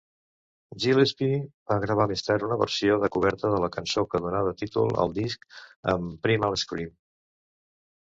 [0.85, 1.35] Gillespie
[1.73, 5.17] va gravar més tard una versió de coberta de la cançó que donava títol al
[5.23, 5.49] disc
[5.97, 6.95] amb Primal Scream.